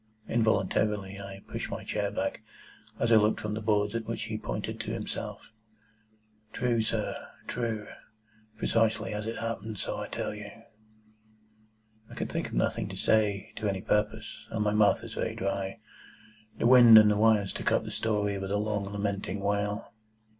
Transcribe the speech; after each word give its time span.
Involuntarily 0.27 1.19
I 1.19 1.43
pushed 1.47 1.69
my 1.69 1.83
chair 1.83 2.09
back, 2.09 2.41
as 2.97 3.11
I 3.11 3.17
looked 3.17 3.39
from 3.39 3.53
the 3.53 3.61
boards 3.61 3.93
at 3.93 4.05
which 4.05 4.23
he 4.23 4.37
pointed 4.39 4.79
to 4.79 4.89
himself. 4.91 5.51
"True, 6.53 6.81
sir. 6.81 7.27
True. 7.45 7.85
Precisely 8.57 9.13
as 9.13 9.27
it 9.27 9.37
happened, 9.37 9.77
so 9.77 9.97
I 9.97 10.07
tell 10.07 10.31
it 10.31 10.39
you." 10.39 10.63
I 12.09 12.15
could 12.15 12.31
think 12.31 12.47
of 12.47 12.55
nothing 12.55 12.89
to 12.89 12.95
say, 12.95 13.53
to 13.57 13.67
any 13.67 13.81
purpose, 13.81 14.47
and 14.49 14.63
my 14.63 14.73
mouth 14.73 15.03
was 15.03 15.13
very 15.13 15.35
dry. 15.35 15.77
The 16.57 16.65
wind 16.65 16.97
and 16.97 17.11
the 17.11 17.17
wires 17.17 17.53
took 17.53 17.71
up 17.71 17.83
the 17.83 17.91
story 17.91 18.39
with 18.39 18.49
a 18.49 18.57
long 18.57 18.85
lamenting 18.85 19.39
wail. 19.39 19.93